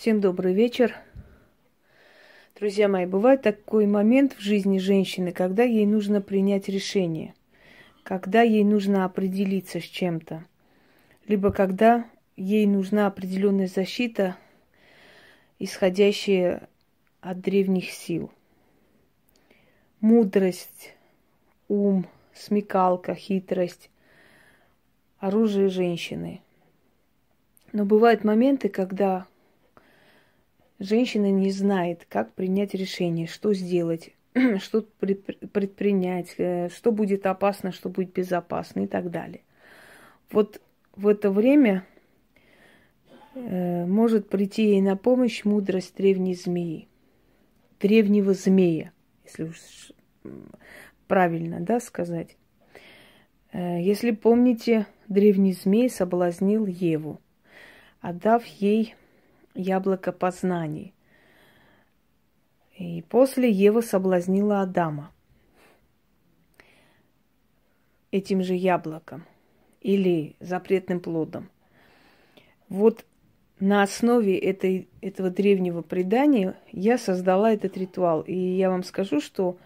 Всем 0.00 0.22
добрый 0.22 0.54
вечер. 0.54 0.96
Друзья 2.58 2.88
мои, 2.88 3.04
бывает 3.04 3.42
такой 3.42 3.84
момент 3.84 4.32
в 4.32 4.40
жизни 4.40 4.78
женщины, 4.78 5.30
когда 5.30 5.62
ей 5.62 5.84
нужно 5.84 6.22
принять 6.22 6.70
решение, 6.70 7.34
когда 8.02 8.40
ей 8.40 8.64
нужно 8.64 9.04
определиться 9.04 9.78
с 9.78 9.82
чем-то, 9.82 10.46
либо 11.28 11.52
когда 11.52 12.06
ей 12.34 12.66
нужна 12.66 13.08
определенная 13.08 13.66
защита, 13.66 14.38
исходящая 15.58 16.66
от 17.20 17.42
древних 17.42 17.90
сил. 17.90 18.30
Мудрость, 20.00 20.94
ум, 21.68 22.06
смекалка, 22.32 23.14
хитрость, 23.14 23.90
оружие 25.18 25.68
женщины. 25.68 26.40
Но 27.74 27.84
бывают 27.84 28.24
моменты, 28.24 28.70
когда 28.70 29.26
женщина 30.80 31.30
не 31.30 31.52
знает, 31.52 32.06
как 32.08 32.32
принять 32.32 32.74
решение, 32.74 33.28
что 33.28 33.54
сделать, 33.54 34.10
что 34.58 34.82
предпринять, 34.82 36.34
э, 36.38 36.68
что 36.70 36.90
будет 36.90 37.26
опасно, 37.26 37.70
что 37.70 37.88
будет 37.88 38.12
безопасно 38.12 38.80
и 38.80 38.86
так 38.88 39.10
далее. 39.10 39.42
Вот 40.32 40.60
в 40.96 41.06
это 41.06 41.30
время 41.30 41.84
э, 43.34 43.86
может 43.86 44.28
прийти 44.28 44.64
ей 44.64 44.80
на 44.80 44.96
помощь 44.96 45.44
мудрость 45.44 45.96
древней 45.96 46.34
змеи, 46.34 46.88
древнего 47.78 48.34
змея, 48.34 48.92
если 49.24 49.44
уж 49.44 49.92
правильно, 51.06 51.60
да, 51.60 51.78
сказать. 51.78 52.36
Э, 53.52 53.80
если 53.80 54.12
помните, 54.12 54.86
древний 55.08 55.52
змей 55.52 55.90
соблазнил 55.90 56.66
Еву, 56.66 57.20
отдав 58.00 58.44
ей 58.46 58.94
яблоко 59.54 60.12
познаний. 60.12 60.94
И 62.76 63.02
после 63.02 63.50
Ева 63.50 63.80
соблазнила 63.82 64.62
Адама 64.62 65.12
этим 68.10 68.42
же 68.42 68.54
яблоком 68.54 69.24
или 69.80 70.34
запретным 70.40 71.00
плодом. 71.00 71.50
Вот 72.68 73.04
на 73.60 73.82
основе 73.82 74.38
этой, 74.38 74.88
этого 75.02 75.30
древнего 75.30 75.82
предания 75.82 76.56
я 76.72 76.96
создала 76.96 77.52
этот 77.52 77.76
ритуал. 77.76 78.22
И 78.22 78.34
я 78.34 78.70
вам 78.70 78.82
скажу, 78.82 79.20
что 79.20 79.58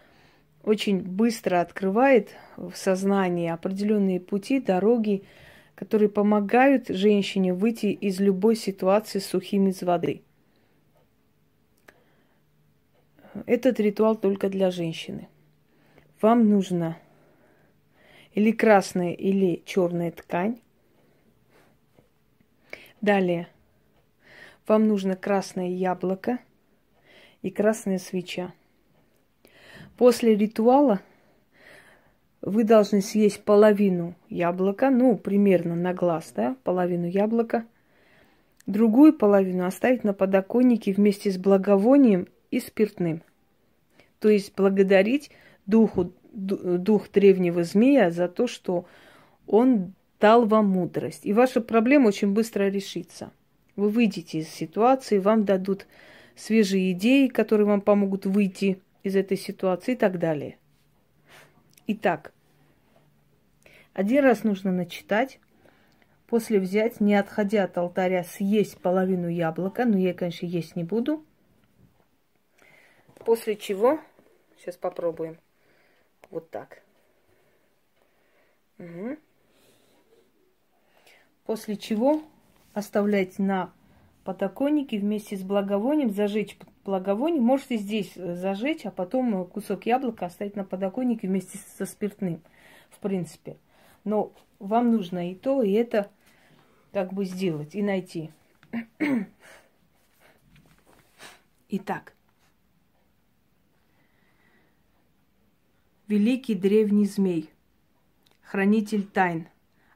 очень 0.64 1.00
быстро 1.00 1.60
открывает 1.60 2.30
в 2.56 2.74
сознании 2.74 3.48
определенные 3.48 4.18
пути, 4.18 4.60
дороги, 4.60 5.24
которые 5.74 6.08
помогают 6.08 6.88
женщине 6.88 7.52
выйти 7.52 7.86
из 7.86 8.20
любой 8.20 8.56
ситуации 8.56 9.18
сухим 9.18 9.68
из 9.68 9.82
воды. 9.82 10.22
Этот 13.46 13.80
ритуал 13.80 14.16
только 14.16 14.48
для 14.48 14.70
женщины. 14.70 15.28
Вам 16.20 16.48
нужно 16.48 16.96
или 18.32 18.52
красная, 18.52 19.12
или 19.12 19.62
черная 19.64 20.10
ткань. 20.10 20.60
Далее 23.00 23.48
вам 24.66 24.88
нужно 24.88 25.16
красное 25.16 25.68
яблоко 25.68 26.38
и 27.42 27.50
красная 27.50 27.98
свеча. 27.98 28.52
После 29.96 30.34
ритуала 30.34 31.00
вы 32.46 32.64
должны 32.64 33.00
съесть 33.00 33.42
половину 33.42 34.14
яблока, 34.28 34.90
ну, 34.90 35.16
примерно 35.16 35.74
на 35.74 35.94
глаз, 35.94 36.32
да, 36.36 36.56
половину 36.62 37.06
яблока. 37.06 37.64
Другую 38.66 39.14
половину 39.14 39.64
оставить 39.64 40.04
на 40.04 40.12
подоконнике 40.12 40.92
вместе 40.92 41.30
с 41.30 41.38
благовонием 41.38 42.28
и 42.50 42.60
спиртным. 42.60 43.22
То 44.18 44.28
есть 44.28 44.54
благодарить 44.56 45.30
духу, 45.66 46.12
дух 46.32 47.10
древнего 47.10 47.62
змея 47.64 48.10
за 48.10 48.28
то, 48.28 48.46
что 48.46 48.84
он 49.46 49.94
дал 50.20 50.44
вам 50.46 50.68
мудрость. 50.68 51.24
И 51.24 51.32
ваша 51.32 51.60
проблема 51.60 52.08
очень 52.08 52.32
быстро 52.32 52.68
решится. 52.68 53.32
Вы 53.76 53.88
выйдете 53.88 54.40
из 54.40 54.48
ситуации, 54.48 55.18
вам 55.18 55.44
дадут 55.44 55.86
свежие 56.36 56.92
идеи, 56.92 57.28
которые 57.28 57.66
вам 57.66 57.80
помогут 57.80 58.26
выйти 58.26 58.78
из 59.02 59.16
этой 59.16 59.36
ситуации 59.36 59.92
и 59.92 59.96
так 59.96 60.18
далее. 60.18 60.56
Итак, 61.86 62.32
один 63.92 64.24
раз 64.24 64.42
нужно 64.42 64.72
начитать, 64.72 65.38
после 66.26 66.58
взять, 66.58 66.98
не 67.00 67.14
отходя 67.14 67.64
от 67.64 67.76
алтаря, 67.76 68.24
съесть 68.24 68.80
половину 68.80 69.28
яблока, 69.28 69.84
но 69.84 69.98
я, 69.98 70.14
конечно, 70.14 70.46
есть 70.46 70.76
не 70.76 70.84
буду. 70.84 71.24
После 73.16 73.54
чего, 73.54 74.00
сейчас 74.56 74.76
попробуем, 74.76 75.38
вот 76.30 76.50
так. 76.50 76.82
Угу. 78.78 79.18
После 81.44 81.76
чего 81.76 82.22
оставлять 82.72 83.38
на 83.38 83.72
подоконнике 84.24 84.98
вместе 84.98 85.36
с 85.36 85.42
благовонием, 85.42 86.10
зажечь 86.10 86.56
благовоние. 86.84 87.40
Можете 87.40 87.76
здесь 87.76 88.12
э, 88.16 88.34
зажечь, 88.34 88.86
а 88.86 88.90
потом 88.90 89.42
э, 89.42 89.44
кусок 89.46 89.86
яблока 89.86 90.26
оставить 90.26 90.56
на 90.56 90.64
подоконнике 90.64 91.26
вместе 91.28 91.58
со 91.76 91.86
спиртным, 91.86 92.42
в 92.90 92.98
принципе. 92.98 93.56
Но 94.04 94.32
вам 94.58 94.92
нужно 94.92 95.30
и 95.30 95.34
то, 95.34 95.62
и 95.62 95.72
это 95.72 96.10
как 96.92 97.12
бы 97.12 97.24
сделать, 97.24 97.74
и 97.74 97.82
найти. 97.82 98.30
Итак, 101.68 102.14
великий 106.06 106.54
древний 106.54 107.06
змей, 107.06 107.50
хранитель 108.42 109.04
тайн, 109.04 109.48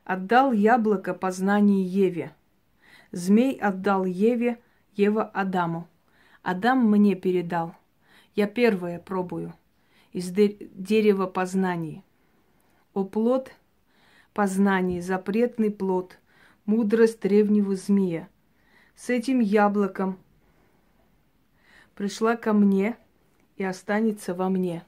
отдал 0.04 0.52
яблоко 0.52 1.14
познанию 1.14 1.86
Еве. 1.86 2.32
Змей 3.12 3.56
отдал 3.58 4.04
Еве, 4.04 4.58
Ева 4.94 5.24
Адаму. 5.24 5.86
Адам 6.50 6.90
мне 6.90 7.14
передал. 7.14 7.76
Я 8.34 8.46
первое 8.46 8.98
пробую 8.98 9.52
из 10.12 10.30
дерева 10.30 11.26
познаний. 11.26 12.02
О 12.94 13.04
плод 13.04 13.52
познаний, 14.32 15.02
запретный 15.02 15.70
плод, 15.70 16.18
мудрость 16.64 17.20
древнего 17.20 17.76
змея. 17.76 18.30
С 18.96 19.10
этим 19.10 19.40
яблоком 19.40 20.18
пришла 21.94 22.34
ко 22.34 22.54
мне 22.54 22.96
и 23.56 23.64
останется 23.64 24.32
во 24.32 24.48
мне. 24.48 24.86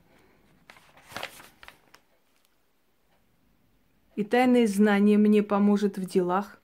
И 4.17 4.25
тайное 4.25 4.67
знание 4.67 5.19
мне 5.19 5.43
поможет 5.43 5.99
в 5.99 6.07
делах, 6.07 6.59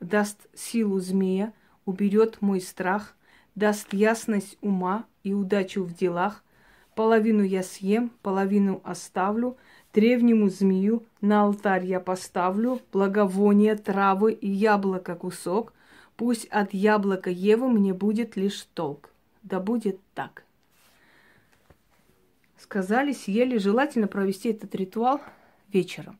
даст 0.00 0.48
силу 0.54 0.98
змея, 0.98 1.52
уберет 1.84 2.40
мой 2.40 2.62
страх– 2.62 3.14
даст 3.60 3.92
ясность 3.92 4.56
ума 4.62 5.04
и 5.22 5.34
удачу 5.34 5.84
в 5.84 5.92
делах. 5.94 6.42
Половину 6.94 7.42
я 7.42 7.62
съем, 7.62 8.10
половину 8.22 8.80
оставлю, 8.84 9.58
древнему 9.92 10.48
змею 10.48 11.04
на 11.20 11.42
алтарь 11.42 11.84
я 11.84 12.00
поставлю, 12.00 12.80
благовония, 12.90 13.76
травы 13.76 14.32
и 14.32 14.48
яблоко 14.48 15.14
кусок. 15.14 15.74
Пусть 16.16 16.46
от 16.46 16.74
яблока 16.74 17.30
Евы 17.30 17.68
мне 17.68 17.94
будет 17.94 18.36
лишь 18.36 18.66
толк. 18.74 19.10
Да 19.42 19.60
будет 19.60 19.98
так. 20.14 20.44
Сказали, 22.58 23.12
съели. 23.12 23.56
Желательно 23.56 24.06
провести 24.06 24.50
этот 24.50 24.74
ритуал 24.74 25.20
вечером, 25.72 26.18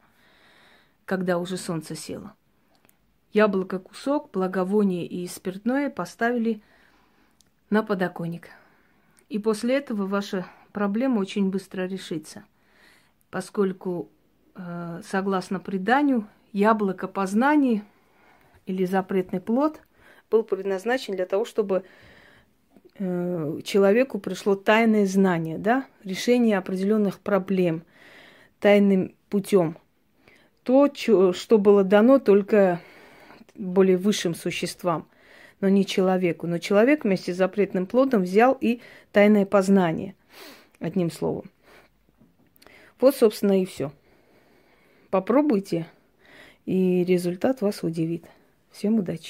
когда 1.04 1.38
уже 1.38 1.56
солнце 1.56 1.94
село. 1.94 2.32
Яблоко 3.32 3.78
кусок, 3.78 4.30
благовоние 4.30 5.06
и 5.06 5.26
спиртное 5.26 5.90
поставили 5.90 6.62
на 7.70 7.84
подоконник. 7.84 8.50
И 9.28 9.38
после 9.38 9.76
этого 9.76 10.06
ваша 10.06 10.46
проблема 10.72 11.20
очень 11.20 11.50
быстро 11.50 11.86
решится, 11.86 12.44
поскольку, 13.30 14.10
э, 14.56 15.00
согласно 15.04 15.60
преданию, 15.60 16.26
яблоко 16.52 17.06
познаний 17.06 17.82
или 18.66 18.84
запретный 18.84 19.40
плод 19.40 19.80
был 20.30 20.42
предназначен 20.42 21.14
для 21.14 21.26
того, 21.26 21.44
чтобы 21.44 21.84
э, 22.98 23.60
человеку 23.62 24.18
пришло 24.18 24.56
тайное 24.56 25.06
знание, 25.06 25.58
да, 25.58 25.86
решение 26.02 26.58
определенных 26.58 27.20
проблем 27.20 27.84
тайным 28.58 29.14
путем. 29.28 29.78
То, 30.64 30.92
что 31.32 31.58
было 31.58 31.84
дано 31.84 32.18
только 32.18 32.80
более 33.54 33.96
высшим 33.96 34.34
существам– 34.34 35.06
но 35.60 35.68
не 35.68 35.86
человеку. 35.86 36.46
Но 36.46 36.58
человек 36.58 37.04
вместе 37.04 37.32
с 37.32 37.36
запретным 37.36 37.86
плодом 37.86 38.22
взял 38.22 38.56
и 38.60 38.80
тайное 39.12 39.46
познание, 39.46 40.14
одним 40.78 41.10
словом. 41.10 41.50
Вот, 43.00 43.16
собственно, 43.16 43.60
и 43.60 43.64
все. 43.64 43.92
Попробуйте, 45.10 45.86
и 46.66 47.04
результат 47.04 47.62
вас 47.62 47.82
удивит. 47.82 48.24
Всем 48.70 48.98
удачи! 48.98 49.28